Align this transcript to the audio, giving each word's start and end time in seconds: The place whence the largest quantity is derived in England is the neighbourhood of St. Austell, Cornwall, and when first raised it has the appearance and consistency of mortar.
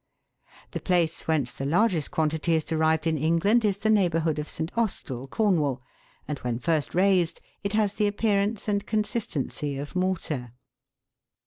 The 0.71 0.79
place 0.79 1.27
whence 1.27 1.53
the 1.53 1.63
largest 1.63 2.09
quantity 2.09 2.55
is 2.55 2.65
derived 2.65 3.05
in 3.05 3.19
England 3.19 3.63
is 3.63 3.77
the 3.77 3.91
neighbourhood 3.91 4.39
of 4.39 4.49
St. 4.49 4.75
Austell, 4.75 5.27
Cornwall, 5.27 5.83
and 6.27 6.39
when 6.39 6.57
first 6.57 6.95
raised 6.95 7.39
it 7.61 7.73
has 7.73 7.93
the 7.93 8.07
appearance 8.07 8.67
and 8.67 8.83
consistency 8.87 9.77
of 9.77 9.95
mortar. 9.95 10.53